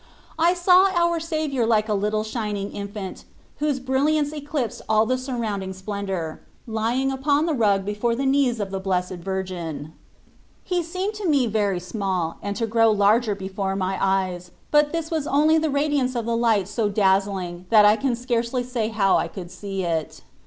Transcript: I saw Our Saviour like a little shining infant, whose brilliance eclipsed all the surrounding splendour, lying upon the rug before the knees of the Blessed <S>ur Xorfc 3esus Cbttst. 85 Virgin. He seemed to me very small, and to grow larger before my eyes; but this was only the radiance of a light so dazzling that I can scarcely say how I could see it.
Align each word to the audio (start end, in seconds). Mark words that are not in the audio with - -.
I 0.39 0.55
saw 0.55 0.89
Our 0.95 1.19
Saviour 1.19 1.63
like 1.63 1.87
a 1.87 1.93
little 1.93 2.23
shining 2.23 2.71
infant, 2.71 3.23
whose 3.57 3.79
brilliance 3.79 4.33
eclipsed 4.33 4.81
all 4.89 5.05
the 5.05 5.15
surrounding 5.15 5.73
splendour, 5.73 6.39
lying 6.65 7.11
upon 7.11 7.45
the 7.45 7.53
rug 7.53 7.85
before 7.85 8.15
the 8.15 8.25
knees 8.25 8.59
of 8.59 8.71
the 8.71 8.79
Blessed 8.79 9.11
<S>ur 9.11 9.17
Xorfc 9.17 9.21
3esus 9.23 9.23
Cbttst. 9.23 9.69
85 9.69 9.93
Virgin. 9.93 9.93
He 10.63 10.81
seemed 10.81 11.13
to 11.13 11.27
me 11.29 11.45
very 11.45 11.79
small, 11.79 12.37
and 12.41 12.55
to 12.55 12.65
grow 12.65 12.89
larger 12.89 13.35
before 13.35 13.75
my 13.75 13.95
eyes; 14.01 14.49
but 14.71 14.91
this 14.91 15.11
was 15.11 15.27
only 15.27 15.59
the 15.59 15.69
radiance 15.69 16.15
of 16.15 16.25
a 16.25 16.33
light 16.33 16.67
so 16.67 16.89
dazzling 16.89 17.67
that 17.69 17.85
I 17.85 17.95
can 17.95 18.15
scarcely 18.15 18.63
say 18.63 18.87
how 18.87 19.17
I 19.17 19.27
could 19.27 19.51
see 19.51 19.83
it. 19.83 20.21